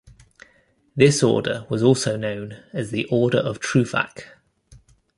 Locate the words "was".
1.69-1.83